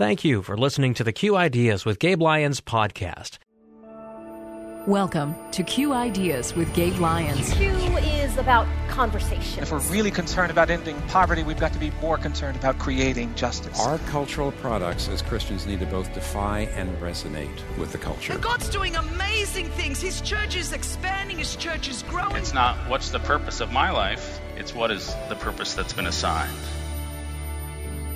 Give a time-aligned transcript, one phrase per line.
[0.00, 3.36] Thank you for listening to the Q Ideas with Gabe Lyons podcast.
[4.86, 7.52] Welcome to Q Ideas with Gabe Lyons.
[7.52, 9.62] Q is about conversation.
[9.62, 13.34] If we're really concerned about ending poverty, we've got to be more concerned about creating
[13.34, 13.78] justice.
[13.78, 18.32] Our cultural products as Christians need to both defy and resonate with the culture.
[18.32, 20.00] But God's doing amazing things.
[20.00, 22.36] His church is expanding, His church is growing.
[22.36, 26.06] It's not what's the purpose of my life, it's what is the purpose that's been
[26.06, 26.56] assigned.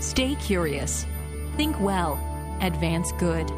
[0.00, 1.04] Stay curious.
[1.56, 2.18] Think well.
[2.60, 3.48] Advance good.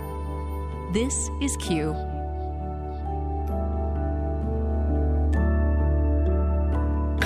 [0.92, 1.95] This is Q.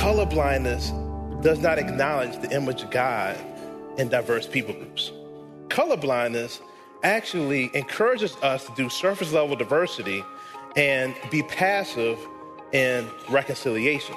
[0.00, 3.36] colorblindness does not acknowledge the image of God
[3.98, 5.12] in diverse people groups.
[5.68, 6.60] Colorblindness
[7.02, 10.24] actually encourages us to do surface level diversity
[10.74, 12.18] and be passive
[12.72, 14.14] in reconciliation.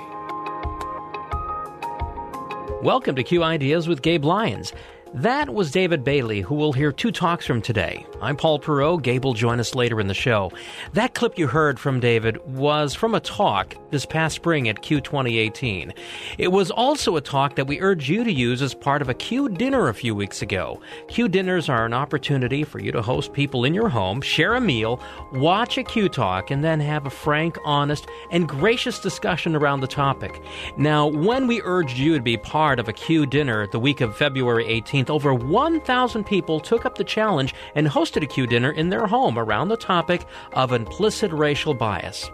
[2.81, 4.71] Welcome to Q Ideas with Gabe Lyons.
[5.15, 8.03] That was David Bailey, who will hear two talks from today.
[8.19, 9.03] I'm Paul Perot.
[9.03, 10.51] Gabe will join us later in the show.
[10.93, 15.01] That clip you heard from David was from a talk this past spring at Q
[15.01, 15.93] 2018.
[16.39, 19.13] It was also a talk that we urge you to use as part of a
[19.13, 20.81] Q dinner a few weeks ago.
[21.09, 24.61] Q dinners are an opportunity for you to host people in your home, share a
[24.61, 24.99] meal,
[25.31, 29.87] watch a Q talk, and then have a frank, honest, and gracious discussion around the
[29.87, 30.41] topic.
[30.75, 34.17] Now, when we urged you to be part of a Q dinner the week of
[34.17, 38.89] February 18th, over 1,000 people took up the challenge and hosted a Q dinner in
[38.89, 42.29] their home around the topic of implicit racial bias.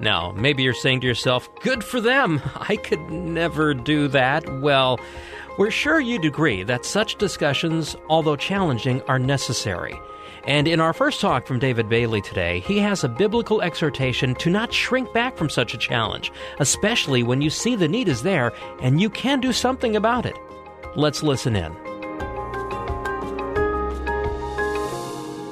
[0.00, 4.60] Now, maybe you're saying to yourself, good for them, I could never do that.
[4.60, 4.98] Well,
[5.58, 9.98] we're sure you'd agree that such discussions, although challenging, are necessary.
[10.44, 14.50] And in our first talk from David Bailey today, he has a biblical exhortation to
[14.50, 18.52] not shrink back from such a challenge, especially when you see the need is there
[18.80, 20.36] and you can do something about it.
[20.94, 21.74] Let's listen in.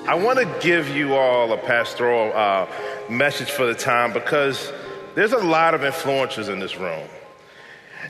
[0.06, 2.66] I want to give you all a pastoral uh,
[3.08, 4.70] message for the time because
[5.14, 7.08] there's a lot of influencers in this room.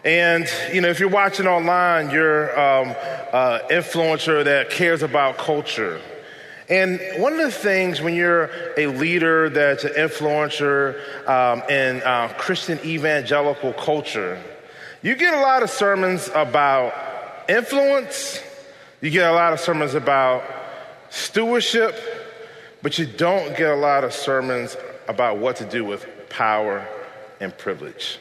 [0.05, 2.97] And, you know, if you're watching online, you're um,
[3.33, 6.01] uh, influencer that cares about culture.
[6.69, 12.35] And one of the things when you're a leader that's an influencer um, in uh,
[12.39, 14.43] Christian evangelical culture,
[15.03, 17.10] you get a lot of sermons about
[17.51, 18.41] influence,
[19.01, 20.45] you get a lot of sermons about
[21.11, 21.95] stewardship,
[22.83, 24.77] but you don't get a lot of sermons
[25.09, 26.87] about what to do with power
[27.41, 28.19] and privilege.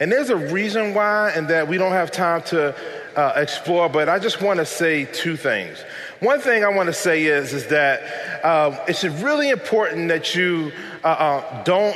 [0.00, 2.74] And there's a reason why, and that we don't have time to
[3.16, 5.84] uh, explore, but I just want to say two things.
[6.18, 10.72] One thing I want to say is, is that uh, it's really important that you
[11.04, 11.94] uh, uh don't,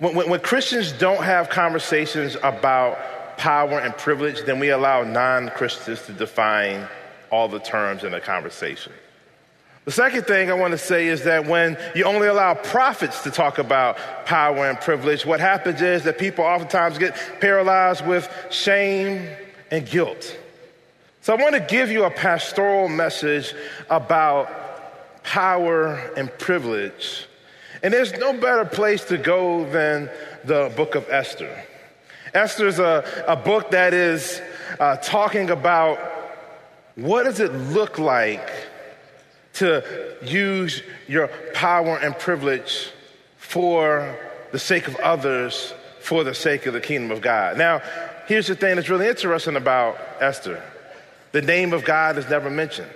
[0.00, 2.98] when, when Christians don't have conversations about
[3.36, 6.88] power and privilege, then we allow non Christians to define
[7.30, 8.92] all the terms in a conversation.
[9.84, 13.30] The second thing I want to say is that when you only allow prophets to
[13.30, 19.28] talk about power and privilege, what happens is that people oftentimes get paralyzed with shame
[19.70, 20.38] and guilt.
[21.20, 23.54] So I want to give you a pastoral message
[23.90, 27.26] about power and privilege.
[27.82, 30.08] And there's no better place to go than
[30.44, 31.62] the book of Esther.
[32.34, 34.42] Esther is a, a book that is
[34.80, 35.98] uh, talking about
[36.96, 38.50] what does it look like
[39.54, 42.90] to use your power and privilege
[43.36, 44.18] for
[44.50, 47.56] the sake of others, for the sake of the kingdom of God.
[47.56, 47.82] Now,
[48.26, 50.62] here's the thing that's really interesting about Esther
[51.30, 52.90] the name of God is never mentioned.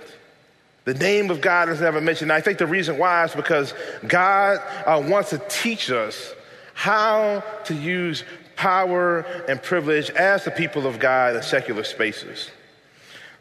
[0.85, 2.31] The name of God is never mentioned.
[2.31, 3.73] I think the reason why is because
[4.07, 6.33] God uh, wants to teach us
[6.73, 8.23] how to use
[8.59, 12.51] power and privilege as the people of God in secular spaces.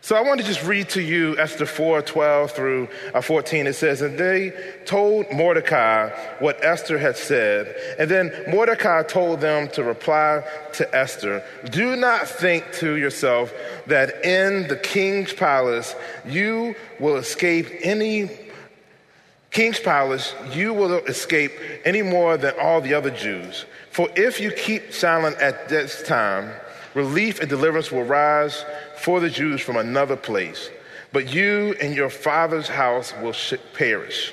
[0.01, 3.67] So I want to just read to you Esther 4 12 through uh, 14.
[3.67, 4.53] It says, And they
[4.84, 7.75] told Mordecai what Esther had said.
[7.99, 13.53] And then Mordecai told them to reply to Esther Do not think to yourself
[13.89, 18.31] that in the king's palace you will escape any
[19.59, 21.51] king's palace, you will escape
[21.84, 23.65] any more than all the other Jews.
[23.91, 26.53] For if you keep silent at this time,
[26.95, 28.65] relief and deliverance will rise
[28.99, 30.71] for the Jews from another place,
[31.13, 33.34] but you and your father's house will
[33.75, 34.33] perish.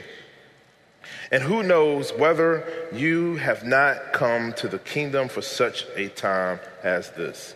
[1.32, 2.64] And who knows whether
[2.94, 7.56] you have not come to the kingdom for such a time as this?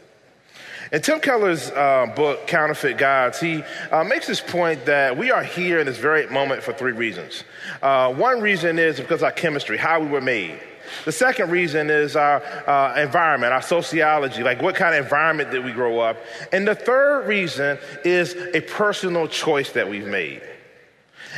[0.91, 5.44] In Tim Keller's uh, book, Counterfeit Gods, he uh, makes this point that we are
[5.44, 7.44] here in this very moment for three reasons.
[7.80, 10.59] Uh, one reason is because of our chemistry, how we were made.
[11.06, 15.63] The second reason is our uh, environment, our sociology, like what kind of environment did
[15.63, 16.18] we grow up?
[16.51, 20.41] And the third reason is a personal choice that we've made.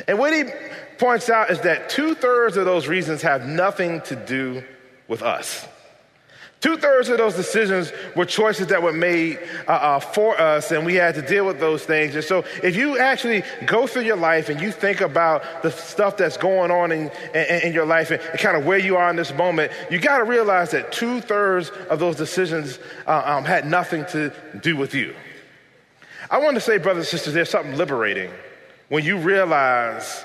[0.07, 0.45] And what he
[0.97, 4.63] points out is that two thirds of those reasons have nothing to do
[5.09, 5.67] with us.
[6.61, 10.85] Two thirds of those decisions were choices that were made uh, uh, for us, and
[10.85, 12.13] we had to deal with those things.
[12.13, 16.17] And so, if you actually go through your life and you think about the stuff
[16.17, 19.09] that's going on in, in, in your life and, and, kind of where you are
[19.09, 22.77] in this moment, you got to realize that two thirds of those decisions
[23.07, 24.31] uh, um, had nothing to
[24.61, 25.15] do with you.
[26.29, 28.29] I want to say, brothers and sisters, there's something liberating
[28.89, 30.23] when you realize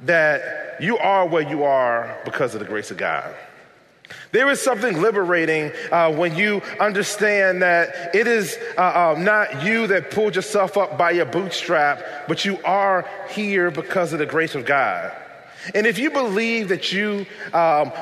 [0.00, 3.32] that you are where you are because of the grace of God.
[4.32, 9.86] There is something liberating uh, when you understand that it is uh, uh, not you
[9.88, 14.54] that pulled yourself up by your bootstrap, but you are here because of the grace
[14.54, 15.12] of God.
[15.74, 17.92] And if you believe that you um,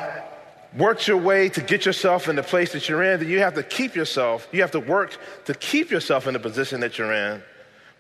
[0.77, 3.55] worked your way to get yourself in the place that you're in, then you have
[3.55, 7.13] to keep yourself, you have to work to keep yourself in the position that you're
[7.13, 7.43] in.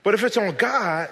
[0.02, 1.08] But if it's on God,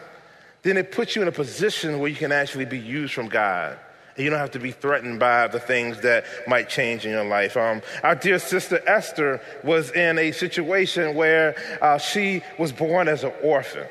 [0.62, 3.78] then it puts you in a position where you can actually be used from God.
[4.16, 7.56] You don't have to be threatened by the things that might change in your life.
[7.56, 13.24] Um, our dear sister Esther was in a situation where uh, she was born as
[13.24, 13.86] an orphan.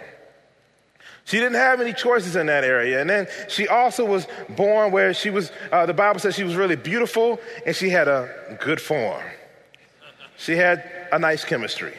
[1.25, 3.01] She didn't have any choices in that area.
[3.01, 6.55] And then she also was born where she was, uh, the Bible says she was
[6.55, 9.23] really beautiful and she had a good form.
[10.37, 11.95] She had a nice chemistry.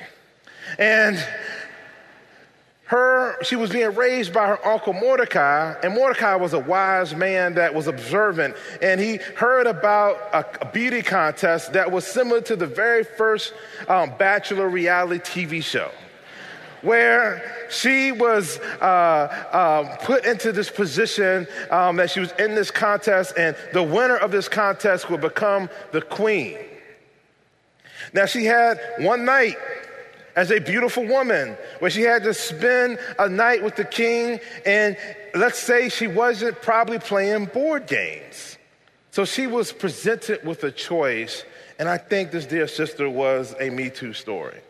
[0.78, 1.16] And
[2.86, 7.54] her, she was being raised by her uncle Mordecai, and Mordecai was a wise man
[7.54, 12.54] that was observant, and he heard about a, a beauty contest that was similar to
[12.54, 13.54] the very first
[13.88, 15.90] um, Bachelor reality TV show,
[16.82, 22.70] where she was uh, uh, put into this position um, that she was in this
[22.70, 26.56] contest, and the winner of this contest would become the queen.
[28.12, 29.56] Now, she had one night
[30.36, 34.96] as a beautiful woman, where she had to spend a night with the king, and
[35.34, 38.58] let's say she wasn't probably playing board games.
[39.10, 41.42] So she was presented with a choice,
[41.78, 44.60] and I think this dear sister was a Me Too story.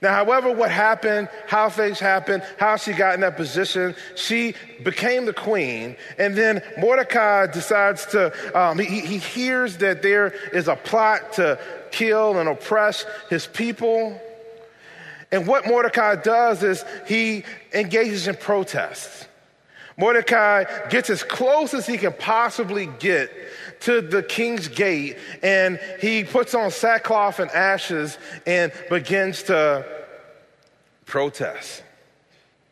[0.00, 4.54] Now, however, what happened, how things happened, how she got in that position, she
[4.84, 5.96] became the queen.
[6.18, 11.58] And then Mordecai decides to, um, he, he hears that there is a plot to
[11.90, 14.20] kill and oppress his people.
[15.30, 19.26] And what Mordecai does is he engages in protests.
[19.98, 23.30] Mordecai gets as close as he can possibly get
[23.80, 28.16] to the king's gate and he puts on sackcloth and ashes
[28.46, 29.84] and begins to
[31.04, 31.82] protest.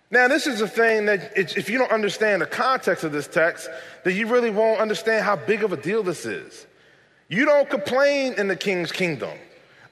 [0.09, 3.69] Now, this is a thing that if you don't understand the context of this text,
[4.05, 6.64] then you really won't understand how big of a deal this is.
[7.29, 9.37] You don't complain in the king's kingdom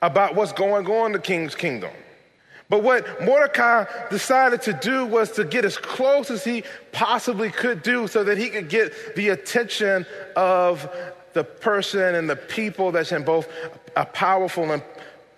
[0.01, 1.91] about what's going on in the king's kingdom.
[2.69, 7.83] But what Mordecai decided to do was to get as close as he possibly could
[7.83, 10.89] do so that he could get the attention of
[11.35, 13.49] the person and the people that's in both
[13.97, 14.83] a powerful and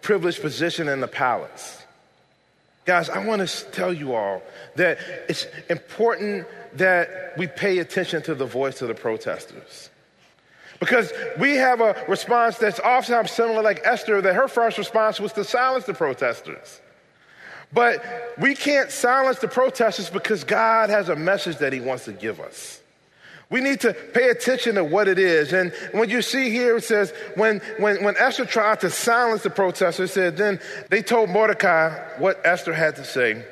[0.03, 1.83] privileged position in the palace.
[2.85, 4.41] Guys, I want to tell you all
[4.77, 4.99] that
[5.29, 9.91] it's important that we pay attention to the voice of the protesters.
[10.79, 15.33] Because we have a response that's oftentimes similar, like Esther, that her first response was
[15.33, 16.81] to silence the protesters.
[17.73, 22.13] But we can't silence the protesters because God has a message that He wants to
[22.13, 22.81] give us.
[23.49, 25.53] We need to pay attention to what it is.
[25.53, 29.51] And when you see here, it says, when, when, when Esther tried to silence the
[29.51, 30.61] protesters, it said, then
[30.91, 33.45] they told Mordecai what Esther had to say.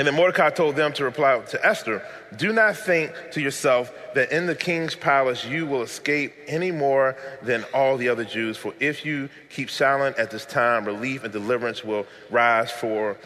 [0.00, 2.02] And then Mordecai told them to reply to Esther,
[2.34, 7.18] Do not think to yourself that in the king's palace you will escape any more
[7.42, 8.56] than all the other Jews.
[8.56, 13.18] For if you keep silent at this time, relief and deliverance will rise for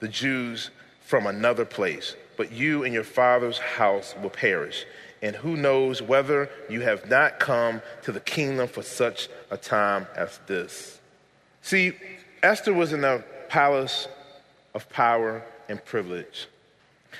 [0.00, 0.68] the Jews
[1.00, 2.14] from another place.
[2.36, 4.84] But you and your father's house will perish.
[5.22, 10.06] And who knows whether you have not come to the kingdom for such a time
[10.14, 11.00] as this.
[11.62, 11.94] See,
[12.42, 14.08] Esther was in the palace
[14.74, 16.48] of power and privilege.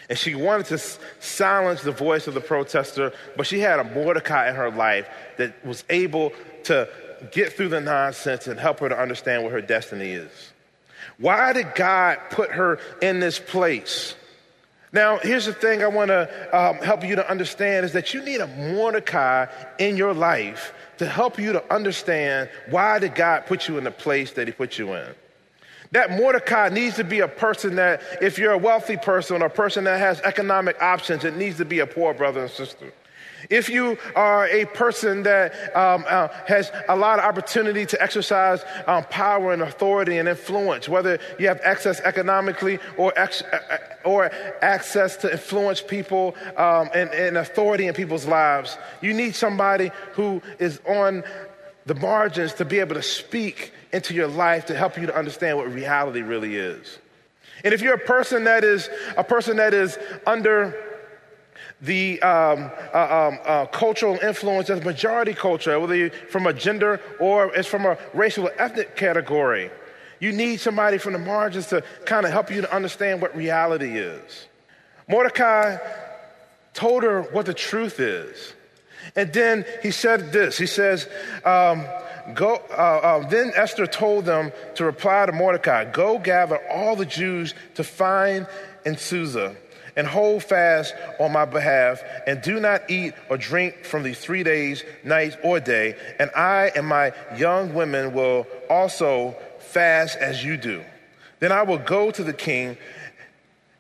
[0.09, 0.79] And she wanted to
[1.21, 5.65] silence the voice of the protester, but she had a Mordecai in her life that
[5.65, 6.33] was able
[6.65, 6.89] to
[7.33, 10.53] get through the nonsense and help her to understand what her destiny is.
[11.19, 14.15] Why did God put her in this place?
[14.93, 18.23] Now, here's the thing I want to um, help you to understand is that you
[18.23, 19.47] need a Mordecai
[19.79, 23.91] in your life to help you to understand why did God put you in the
[23.91, 25.15] place that he put you in.
[25.93, 29.51] That Mordecai needs to be a person that, if you're a wealthy person or a
[29.51, 32.93] person that has economic options, it needs to be a poor brother and sister.
[33.51, 38.65] If you are a person that um, uh, has a lot of opportunity to exercise
[38.87, 44.09] um, power and authority and influence, whether you have access economically or, ex- uh, uh,
[44.09, 44.31] or
[44.61, 50.43] access to influence people um, and, and authority in people's lives, you need somebody who
[50.59, 51.23] is on
[51.89, 55.57] the margins to be able to speak into your life to help you to understand
[55.57, 56.99] what reality really is.
[57.65, 60.77] And if you're a person that is a person that is under
[61.81, 67.01] the um, uh, um, uh, cultural influence as majority culture, whether you're from a gender
[67.19, 69.71] or it's from a racial or ethnic category.
[70.21, 73.97] You need somebody from the margins to kind of help you to understand what reality
[73.97, 74.47] is.
[75.09, 75.79] Mordecai
[76.75, 78.53] told her what the truth is.
[79.17, 81.09] And then he said this He says,
[81.45, 81.87] um,
[82.35, 87.07] Go, uh, uh, then Esther told them to reply to Mordecai Go gather all the
[87.07, 88.47] Jews to find
[88.85, 89.57] in Susa
[89.99, 94.45] and hold fast on my behalf, and do not eat or drink from these three
[94.45, 95.97] days, night or day.
[96.21, 100.85] And I and my young women will also fast as you do.
[101.41, 102.77] Then I will go to the king,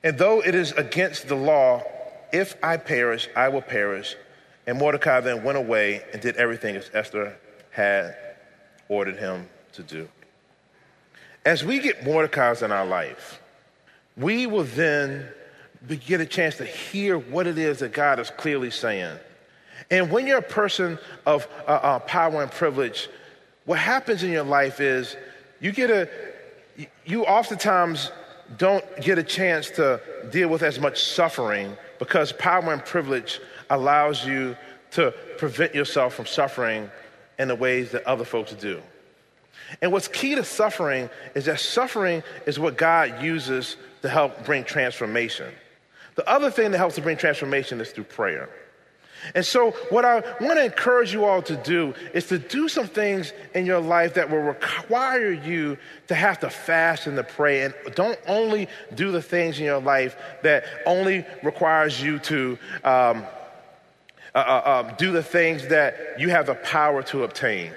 [0.03, 1.85] and though it is against the law,
[2.33, 4.17] if I perish, I will perish.
[4.69, 7.35] And Mordecai then went away and did everything as Esther
[7.71, 8.15] had
[8.91, 10.07] ordered him to do.
[11.47, 13.41] As we get Mordecai's in our life,
[14.15, 15.27] we will then
[16.05, 19.19] get a chance to hear what it is that God is clearly saying.
[19.91, 23.09] And when you're a person of uh, uh, power and privilege,
[23.65, 25.17] what happens in your life is
[25.61, 26.11] you get a,
[27.07, 28.13] you oftentimes
[28.59, 29.99] don't get a chance to
[30.31, 33.41] deal with as much suffering because power and privilege
[33.71, 34.57] allows you
[34.93, 36.91] to prevent yourself from suffering
[37.39, 38.83] in the ways that other folks do.
[39.83, 44.65] And what's key to suffering is that suffering is what God uses to help bring
[44.65, 45.53] transformation.
[46.15, 48.49] The other thing that helps to bring transformation is through prayer.
[49.35, 52.87] And so, what I want to encourage you all to do is to do some
[52.87, 55.77] things in your life that will require you
[56.09, 57.63] to have to fast and to pray.
[57.63, 63.25] And don't only do the things in your life that only requires you to um,
[64.35, 67.73] uh, uh, um, do the things that you have the power to obtain.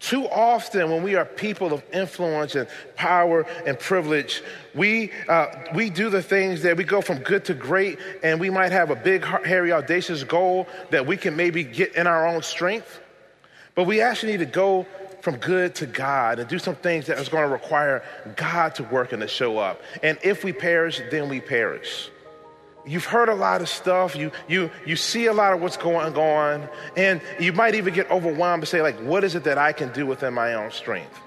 [0.00, 4.42] Too often, when we are people of influence and power and privilege,
[4.74, 8.48] we, uh, we do the things that we go from good to great, and we
[8.48, 12.42] might have a big, hairy, audacious goal that we can maybe get in our own
[12.42, 13.00] strength.
[13.74, 14.86] But we actually need to go
[15.20, 18.04] from good to God and do some things that is going to require
[18.36, 19.82] God to work and to show up.
[20.04, 22.10] And if we perish, then we perish
[22.88, 24.16] you've heard a lot of stuff.
[24.16, 28.10] You you you see a lot of what's going on and you might even get
[28.10, 31.20] overwhelmed and say like what is it that i can do within my own strength?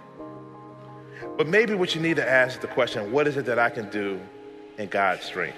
[1.37, 3.69] But maybe what you need to ask is the question what is it that i
[3.69, 4.19] can do
[4.77, 5.57] in god's strength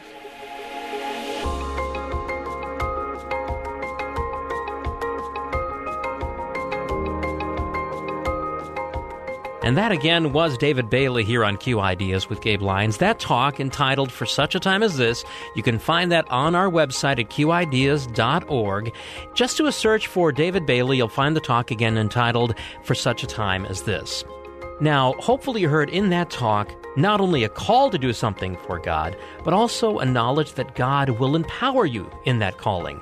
[9.63, 12.97] And that again was David Bailey here on Q Ideas with Gabe Lyons.
[12.97, 15.23] That talk entitled For Such a Time as This,
[15.55, 18.93] you can find that on our website at qideas.org.
[19.33, 23.23] Just do a search for David Bailey, you'll find the talk again entitled For Such
[23.23, 24.25] a Time as This.
[24.81, 28.79] Now, hopefully, you heard in that talk not only a call to do something for
[28.79, 29.15] God,
[29.45, 33.01] but also a knowledge that God will empower you in that calling.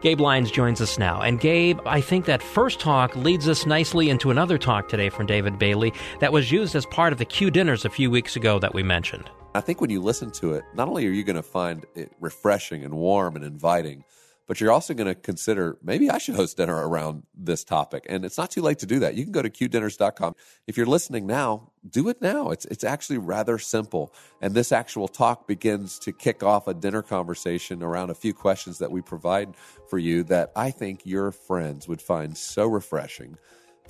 [0.00, 1.20] Gabe Lyons joins us now.
[1.20, 5.26] And Gabe, I think that first talk leads us nicely into another talk today from
[5.26, 8.58] David Bailey that was used as part of the Q dinners a few weeks ago
[8.58, 9.28] that we mentioned.
[9.54, 12.12] I think when you listen to it, not only are you going to find it
[12.18, 14.04] refreshing and warm and inviting,
[14.46, 18.06] but you're also going to consider maybe I should host dinner around this topic.
[18.08, 19.14] And it's not too late to do that.
[19.14, 20.34] You can go to qdinners.com.
[20.66, 22.50] If you're listening now, do it now.
[22.50, 24.12] It's it's actually rather simple.
[24.40, 28.78] And this actual talk begins to kick off a dinner conversation around a few questions
[28.78, 29.54] that we provide
[29.88, 33.38] for you that I think your friends would find so refreshing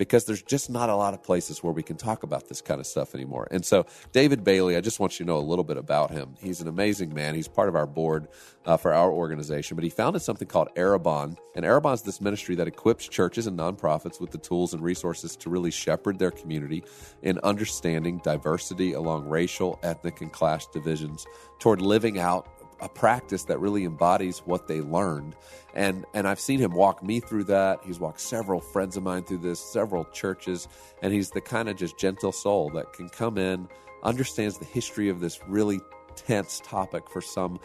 [0.01, 2.81] because there's just not a lot of places where we can talk about this kind
[2.81, 3.47] of stuff anymore.
[3.51, 6.37] And so, David Bailey, I just want you to know a little bit about him.
[6.41, 7.35] He's an amazing man.
[7.35, 8.27] He's part of our board
[8.65, 11.37] uh, for our organization, but he founded something called Arrabon.
[11.55, 15.37] And Arrabon is this ministry that equips churches and nonprofits with the tools and resources
[15.37, 16.83] to really shepherd their community
[17.21, 21.27] in understanding diversity along racial, ethnic, and class divisions
[21.59, 22.49] toward living out
[22.81, 25.37] a practice that really embodies what they learned.
[25.75, 27.81] And and I've seen him walk me through that.
[27.85, 30.69] He's walked several friends of mine through this, several churches,
[31.03, 33.69] and he's the kind of just gentle soul that can come in,
[34.03, 35.81] understands the history of this really
[36.17, 37.61] tense topic for some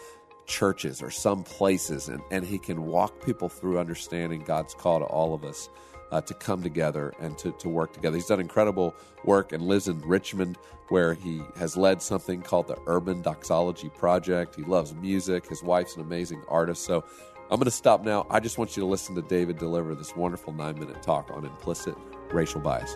[0.46, 5.06] churches or some places, and, and he can walk people through understanding God's call to
[5.06, 5.70] all of us
[6.12, 8.16] uh, to come together and to, to work together.
[8.16, 10.58] He's done incredible work and lives in Richmond,
[10.90, 14.56] where he has led something called the Urban Doxology Project.
[14.56, 15.48] He loves music.
[15.48, 16.84] His wife's an amazing artist.
[16.84, 17.04] So,
[17.52, 18.26] I'm going to stop now.
[18.32, 21.46] I just want you to listen to David deliver this wonderful nine minute talk on
[21.46, 21.96] implicit
[22.32, 22.96] racial bias.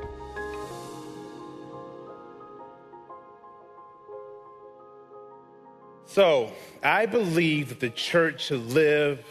[6.08, 6.52] So,
[6.82, 9.24] I believe that the church should live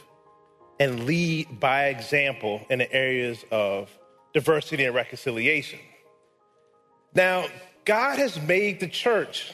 [0.81, 3.91] and lead by example in the areas of
[4.33, 5.79] diversity and reconciliation.
[7.15, 7.47] Now,
[7.85, 9.53] God has made the church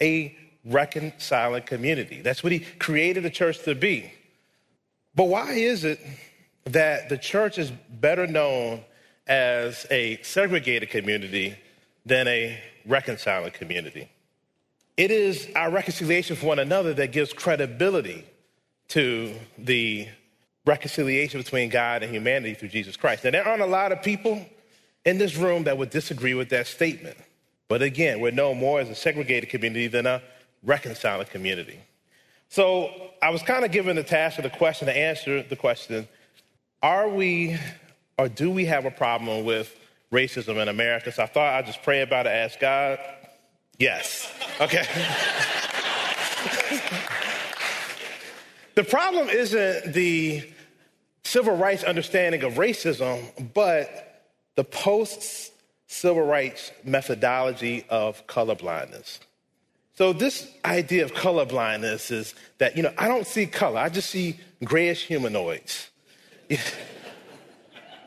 [0.00, 2.20] a reconciling community.
[2.20, 4.12] That's what He created the church to be.
[5.14, 6.00] But why is it
[6.64, 8.82] that the church is better known
[9.26, 11.56] as a segregated community
[12.04, 14.10] than a reconciling community?
[14.96, 18.24] It is our reconciliation for one another that gives credibility
[18.88, 20.08] to the
[20.66, 23.24] reconciliation between God and humanity through Jesus Christ.
[23.24, 24.44] Now, there aren't a lot of people
[25.04, 27.16] in this room that would disagree with that statement.
[27.68, 30.22] But again, we're known more as a segregated community than a
[30.62, 31.78] reconciled community.
[32.48, 32.90] So
[33.22, 36.08] I was kind of given the task of the question to answer the question
[36.82, 37.58] Are we
[38.18, 39.74] or do we have a problem with
[40.12, 41.12] racism in America?
[41.12, 42.98] So I thought I'd just pray about it, ask God.
[43.78, 44.32] Yes.
[44.60, 44.78] Okay.
[48.74, 50.42] the problem isn't the
[51.26, 54.22] civil rights understanding of racism, but
[54.54, 55.52] the post
[55.88, 59.18] civil rights methodology of colorblindness.
[59.94, 64.10] So, this idea of colorblindness is that, you know, I don't see color, I just
[64.10, 65.90] see grayish humanoids.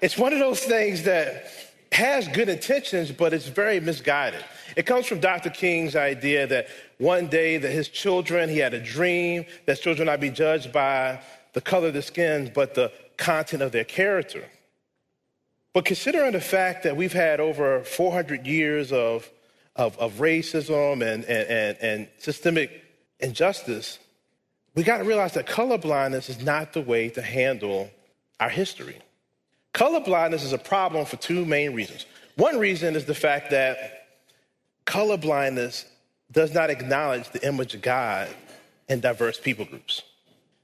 [0.02, 1.52] It's one of those things that
[1.92, 4.46] has good intentions, but it's very misguided.
[4.78, 5.50] It comes from Dr.
[5.50, 6.68] King's idea that
[7.00, 11.20] one day that his children, he had a dream that children not be judged by
[11.52, 14.44] the color of their skin, but the content of their character.
[15.74, 19.30] But considering the fact that we've had over 400 years of,
[19.76, 22.84] of, of racism and, and, and, and systemic
[23.20, 24.00] injustice,
[24.74, 27.92] we got to realize that colorblindness is not the way to handle
[28.40, 28.98] our history.
[29.74, 32.06] Colorblindness is a problem for two main reasons.
[32.36, 34.08] One reason is the fact that
[34.88, 35.86] colorblindness
[36.32, 38.28] does not acknowledge the image of God
[38.88, 40.02] in diverse people groups.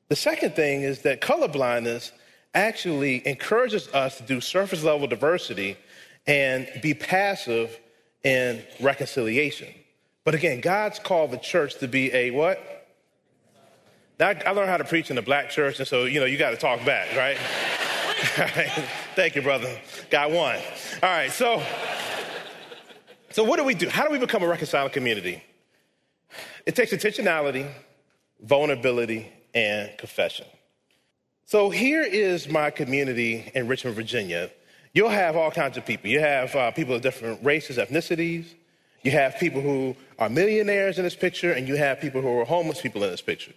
[0.07, 2.11] The second thing is that colorblindness
[2.55, 5.77] actually encourages us to do surface level diversity
[6.25, 7.79] and be passive
[8.23, 9.67] in reconciliation.
[10.23, 12.59] But again, God's called the church to be a what?
[14.19, 16.37] Now, I learned how to preach in the black church, and so, you know, you
[16.37, 17.37] got to talk back, right?
[19.15, 19.77] Thank you, brother.
[20.09, 20.55] Got one.
[21.03, 21.61] All right, so,
[23.29, 23.89] so what do we do?
[23.89, 25.43] How do we become a reconciling community?
[26.65, 27.69] It takes intentionality,
[28.41, 30.45] vulnerability, and confession.
[31.47, 34.49] So here is my community in Richmond, Virginia.
[34.93, 36.09] You'll have all kinds of people.
[36.09, 38.47] You have uh, people of different races, ethnicities.
[39.03, 42.45] You have people who are millionaires in this picture, and you have people who are
[42.45, 43.53] homeless people in this picture.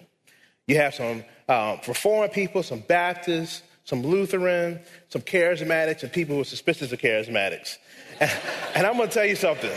[0.67, 6.43] You have some um, reform people, some Baptists, some Lutheran, some charismatics, and people who
[6.43, 7.79] are suspicious of charismatics.
[8.21, 8.31] And,
[8.75, 9.73] and I'm going to tell you something.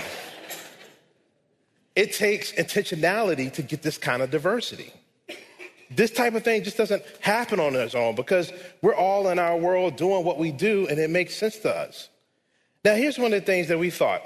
[1.95, 4.91] It takes intentionality to get this kind of diversity.
[5.95, 8.51] This type of thing just doesn't happen on its own because
[8.81, 12.09] we're all in our world doing what we do and it makes sense to us.
[12.83, 14.23] Now, here's one of the things that we thought.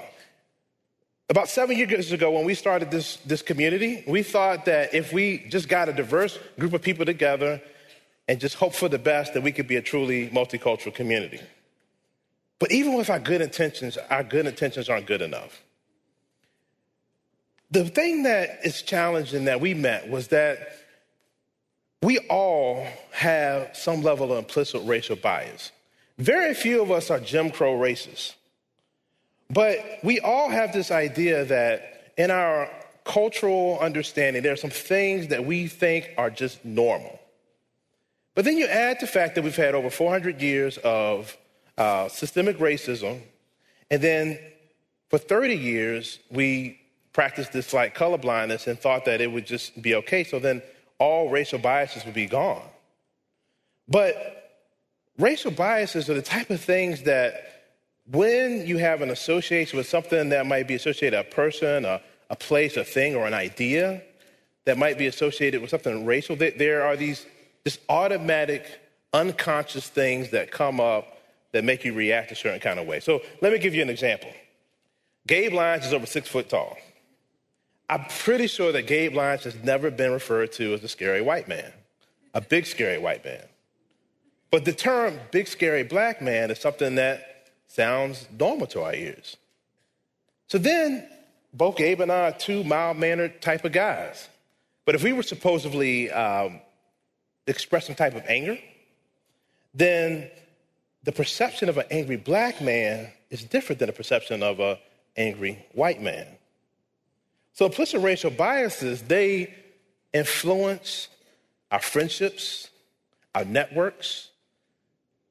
[1.28, 5.44] About seven years ago, when we started this, this community, we thought that if we
[5.48, 7.60] just got a diverse group of people together
[8.28, 11.40] and just hope for the best, that we could be a truly multicultural community.
[12.60, 15.62] But even with our good intentions, our good intentions aren't good enough.
[17.72, 20.58] The thing that is challenging that we met was that
[22.02, 25.72] we all have some level of implicit racial bias.
[26.18, 28.34] Very few of us are Jim Crow racists.
[29.50, 32.68] But we all have this idea that in our
[33.04, 37.20] cultural understanding, there are some things that we think are just normal.
[38.34, 41.36] But then you add the fact that we've had over 400 years of
[41.78, 43.20] uh, systemic racism,
[43.90, 44.38] and then
[45.08, 46.80] for 30 years, we
[47.12, 50.24] practiced this like colorblindness and thought that it would just be okay.
[50.24, 50.60] So then
[50.98, 52.62] all racial biases would be gone.
[53.88, 54.60] But
[55.18, 57.56] racial biases are the type of things that
[58.10, 62.36] when you have an association with something that might be associated a person, a, a
[62.36, 64.02] place, a thing, or an idea
[64.64, 67.26] that might be associated with something racial, there are these
[67.64, 68.64] just automatic,
[69.12, 71.18] unconscious things that come up
[71.52, 73.00] that make you react a certain kind of way.
[73.00, 74.30] So let me give you an example.
[75.26, 76.76] Gabe Lyons is over six foot tall.
[77.88, 81.48] I'm pretty sure that Gabe Lyons has never been referred to as a scary white
[81.48, 81.72] man,
[82.34, 83.42] a big scary white man.
[84.50, 89.36] But the term big scary black man is something that sounds normal to our ears.
[90.48, 91.08] So then,
[91.52, 94.28] both Gabe and I are two mild mannered type of guys.
[94.84, 96.60] But if we were supposedly um,
[97.46, 98.58] express some type of anger
[99.76, 100.30] then
[101.04, 104.78] the perception of an angry black man is different than the perception of an
[105.16, 106.26] angry white man.
[107.56, 109.54] So implicit racial biases, they
[110.12, 111.08] influence
[111.72, 112.68] our friendships,
[113.34, 114.28] our networks.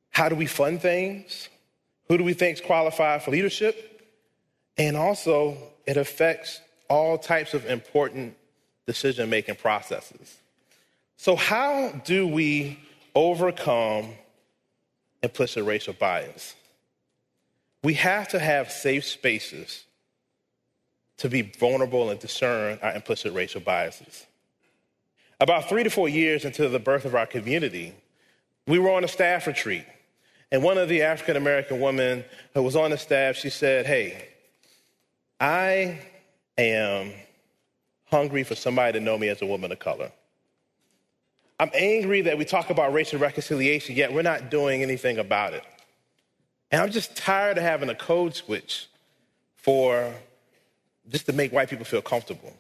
[0.10, 1.50] How do we fund things?
[2.08, 4.12] Who do we think qualify for leadership?
[4.76, 8.36] And also, it affects all types of important
[8.88, 10.40] decision making processes.
[11.18, 12.80] So, how do we
[13.14, 14.16] overcome
[15.22, 16.56] implicit racial bias?
[17.84, 19.86] We have to have safe spaces
[21.18, 24.26] to be vulnerable and discern our implicit racial biases.
[25.40, 27.94] About three to four years into the birth of our community,
[28.68, 29.86] we were on a staff retreat.
[30.52, 32.24] And one of the African American women
[32.54, 34.30] who was on the staff, she said, Hey,
[35.40, 36.00] I
[36.58, 37.12] am
[38.06, 40.12] hungry for somebody to know me as a woman of color.
[41.60, 45.64] I'm angry that we talk about racial reconciliation, yet we're not doing anything about it.
[46.72, 48.88] And I'm just tired of having a code switch
[49.56, 50.14] for
[51.10, 52.54] just to make white people feel comfortable.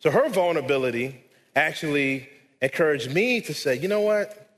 [0.00, 1.24] So her vulnerability
[1.56, 2.28] actually
[2.62, 4.48] encouraged me to say, you know what?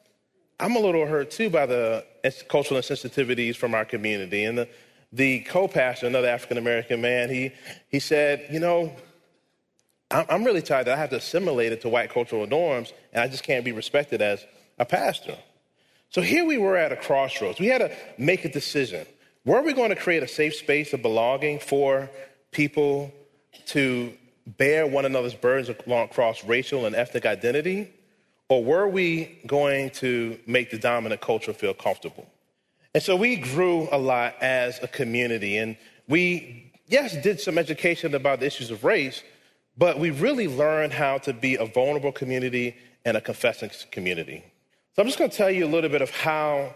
[0.58, 2.04] I'm a little hurt too by the
[2.48, 4.44] cultural insensitivities from our community.
[4.44, 4.68] And the,
[5.12, 7.52] the co-pastor, another African American man, he,
[7.88, 8.94] he said, you know,
[10.10, 13.28] I'm really tired that I have to assimilate it to white cultural norms and I
[13.28, 14.44] just can't be respected as
[14.78, 15.36] a pastor.
[16.10, 17.60] So here we were at a crossroads.
[17.60, 19.06] We had to make a decision.
[19.44, 22.10] Were we going to create a safe space of belonging for
[22.50, 23.12] people
[23.66, 24.12] to
[24.46, 27.92] bear one another's burdens across racial and ethnic identity?
[28.48, 32.26] Or were we going to make the dominant culture feel comfortable?
[32.94, 35.56] And so we grew a lot as a community.
[35.56, 35.76] And
[36.08, 39.22] we, yes, did some education about the issues of race,
[39.78, 44.44] but we really learned how to be a vulnerable community and a confessing community.
[44.96, 46.74] So I'm just going to tell you a little bit of how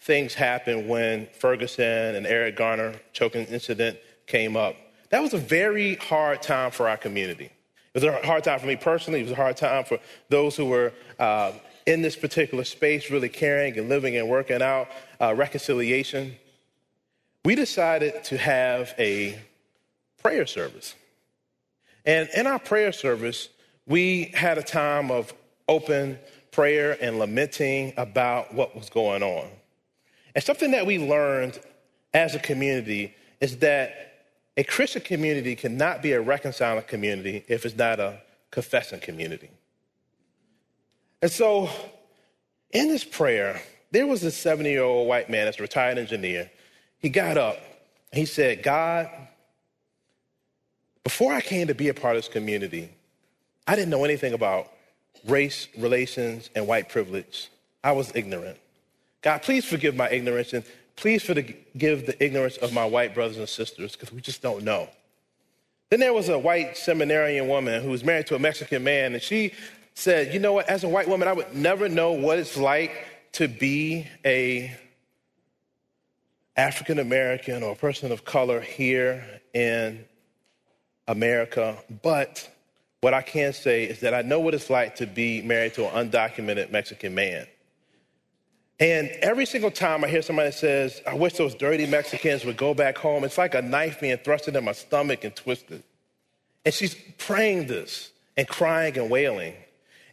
[0.00, 4.74] things happened when Ferguson and Eric Garner choking incident came up.
[5.10, 7.46] That was a very hard time for our community.
[7.94, 9.20] It was a hard time for me personally.
[9.20, 11.52] It was a hard time for those who were uh,
[11.86, 14.88] in this particular space, really caring and living and working out
[15.20, 16.36] uh, reconciliation.
[17.44, 19.40] We decided to have a
[20.22, 20.94] prayer service.
[22.06, 23.48] And in our prayer service,
[23.86, 25.34] we had a time of
[25.68, 26.18] open
[26.52, 29.48] prayer and lamenting about what was going on.
[30.34, 31.58] And something that we learned
[32.14, 34.09] as a community is that
[34.56, 39.50] a Christian community cannot be a reconciling community if it's not a confessing community.
[41.22, 41.68] And so,
[42.70, 43.60] in this prayer,
[43.90, 46.50] there was a 70 year old white man that's a retired engineer.
[46.98, 47.58] He got up
[48.12, 49.08] he said, God,
[51.04, 52.90] before I came to be a part of this community,
[53.66, 54.68] I didn't know anything about
[55.26, 57.50] race, relations, and white privilege.
[57.84, 58.58] I was ignorant.
[59.22, 60.64] God, please forgive my ignorance and
[60.96, 64.88] please forgive the ignorance of my white brothers and sisters because we just don't know.
[65.90, 69.22] Then there was a white seminarian woman who was married to a Mexican man, and
[69.22, 69.52] she
[69.94, 72.92] said, You know what, as a white woman, I would never know what it's like
[73.32, 74.76] to be a
[76.56, 80.04] African American or a person of color here in
[81.08, 82.48] America, but
[83.00, 85.86] what I can say is that I know what it's like to be married to
[85.88, 87.46] an undocumented Mexican man.
[88.80, 92.72] And every single time I hear somebody says, I wish those dirty Mexicans would go
[92.72, 95.82] back home, it's like a knife being thrust into my stomach and twisted.
[96.64, 99.54] And she's praying this and crying and wailing.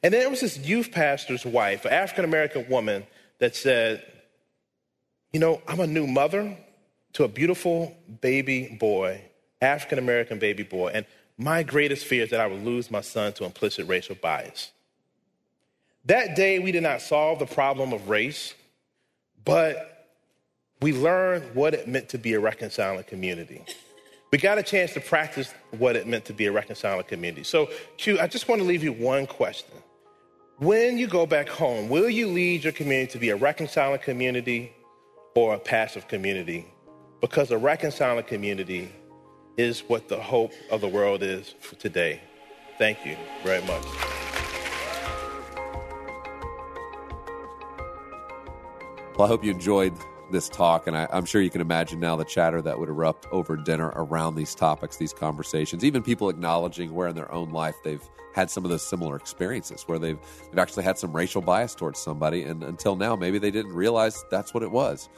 [0.04, 3.08] And then there was this youth pastor's wife, an African American woman,
[3.40, 4.04] that said,
[5.32, 6.58] You know, I'm a new mother
[7.14, 9.22] to a beautiful baby boy
[9.62, 10.92] African American baby boy.
[10.94, 11.06] And
[11.38, 14.72] my greatest fear is that I would lose my son to implicit racial bias.
[16.08, 18.54] That day, we did not solve the problem of race,
[19.44, 20.08] but
[20.82, 23.64] we learned what it meant to be a reconciling community.
[24.32, 27.44] We got a chance to practice what it meant to be a reconciling community.
[27.44, 29.70] So, Q, I just want to leave you one question.
[30.60, 34.72] When you go back home, will you lead your community to be a reconciling community
[35.36, 36.66] or a passive community?
[37.20, 38.90] Because a reconciling community
[39.58, 42.22] is what the hope of the world is for today.
[42.78, 43.84] Thank you very much.
[49.18, 49.98] Well, I hope you enjoyed
[50.30, 53.26] this talk, and I, am sure you can imagine now the chatter that would erupt
[53.32, 55.84] over dinner around these topics, these conversations.
[55.84, 59.82] Even people acknowledging where in their own life they've had some of those similar experiences,
[59.88, 60.20] where they've
[60.52, 64.24] they've actually had some racial bias towards somebody, and until now, maybe they didn't realize
[64.30, 65.10] that's what it was.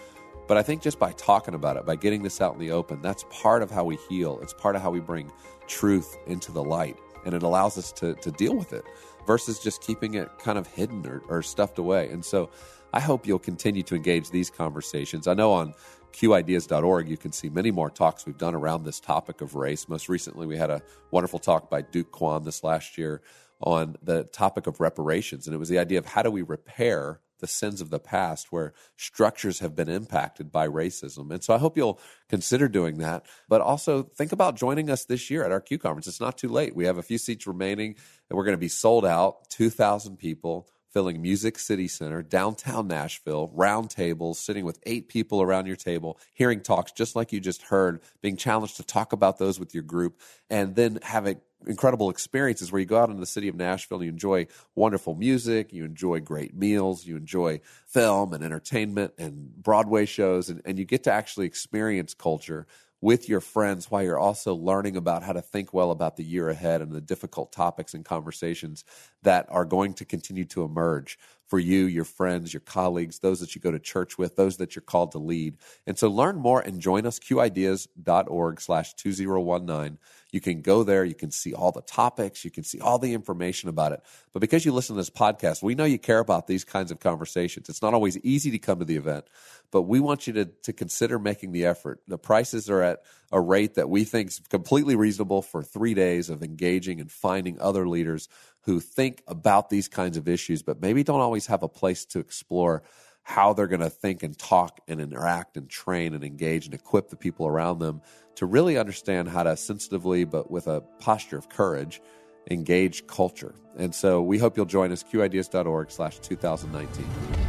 [0.47, 3.01] But I think just by talking about it, by getting this out in the open,
[3.01, 4.39] that's part of how we heal.
[4.41, 5.29] It's part of how we bring
[5.67, 6.97] truth into the light.
[7.25, 8.85] And it allows us to, to deal with it
[9.27, 12.09] versus just keeping it kind of hidden or, or stuffed away.
[12.09, 12.49] And so
[12.93, 15.27] I hope you'll continue to engage these conversations.
[15.27, 15.73] I know on
[16.13, 19.87] QIdeas.org, you can see many more talks we've done around this topic of race.
[19.87, 23.21] Most recently, we had a wonderful talk by Duke Kwon this last year
[23.61, 25.45] on the topic of reparations.
[25.45, 28.51] And it was the idea of how do we repair the sins of the past
[28.51, 31.31] where structures have been impacted by racism.
[31.31, 33.25] And so I hope you'll consider doing that.
[33.47, 36.07] But also think about joining us this year at our Q conference.
[36.07, 36.75] It's not too late.
[36.75, 37.95] We have a few seats remaining
[38.29, 43.49] and we're going to be sold out, 2,000 people filling Music City Center, downtown Nashville,
[43.53, 47.63] round tables, sitting with eight people around your table, hearing talks just like you just
[47.63, 52.71] heard, being challenged to talk about those with your group, and then having incredible experiences
[52.71, 55.83] where you go out into the city of Nashville and you enjoy wonderful music, you
[55.83, 61.03] enjoy great meals, you enjoy film and entertainment and Broadway shows, and, and you get
[61.03, 62.65] to actually experience culture
[63.01, 66.49] with your friends while you're also learning about how to think well about the year
[66.49, 68.83] ahead and the difficult topics and conversations
[69.23, 73.55] that are going to continue to emerge for you, your friends, your colleagues, those that
[73.55, 75.57] you go to church with, those that you're called to lead.
[75.87, 79.97] And so learn more and join us, qideas.org slash 2019.
[80.31, 81.03] You can go there.
[81.03, 82.45] You can see all the topics.
[82.45, 84.03] You can see all the information about it.
[84.31, 86.99] But because you listen to this podcast, we know you care about these kinds of
[86.99, 87.67] conversations.
[87.67, 89.25] It's not always easy to come to the event,
[89.71, 92.01] but we want you to, to consider making the effort.
[92.07, 96.29] The prices are at a rate that we think is completely reasonable for three days
[96.29, 98.29] of engaging and finding other leaders
[98.61, 102.19] who think about these kinds of issues, but maybe don't always have a place to
[102.19, 102.83] explore
[103.29, 107.09] how they're going to think and talk and interact and train and engage and equip
[107.09, 108.01] the people around them
[108.33, 112.01] to really understand how to sensitively, but with a posture of courage,
[112.49, 113.53] engage culture.
[113.77, 117.48] And so we hope you'll join us, qideas.org slash 2019.